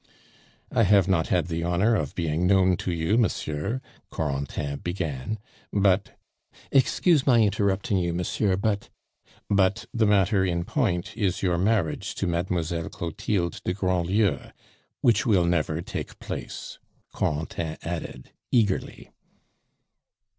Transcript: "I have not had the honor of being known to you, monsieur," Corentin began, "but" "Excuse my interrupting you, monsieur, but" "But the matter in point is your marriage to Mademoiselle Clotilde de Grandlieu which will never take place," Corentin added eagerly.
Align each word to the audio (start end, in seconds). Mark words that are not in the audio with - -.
"I 0.71 0.81
have 0.81 1.07
not 1.07 1.27
had 1.27 1.45
the 1.45 1.63
honor 1.63 1.93
of 1.93 2.15
being 2.15 2.47
known 2.47 2.75
to 2.77 2.91
you, 2.91 3.19
monsieur," 3.19 3.81
Corentin 4.09 4.77
began, 4.79 5.37
"but" 5.71 6.17
"Excuse 6.71 7.27
my 7.27 7.41
interrupting 7.41 7.99
you, 7.99 8.11
monsieur, 8.11 8.55
but" 8.55 8.89
"But 9.47 9.85
the 9.93 10.07
matter 10.07 10.43
in 10.43 10.63
point 10.63 11.15
is 11.15 11.43
your 11.43 11.59
marriage 11.59 12.15
to 12.15 12.25
Mademoiselle 12.25 12.89
Clotilde 12.89 13.61
de 13.63 13.75
Grandlieu 13.75 14.49
which 15.01 15.27
will 15.27 15.45
never 15.45 15.83
take 15.83 16.17
place," 16.17 16.79
Corentin 17.13 17.77
added 17.83 18.31
eagerly. 18.51 19.11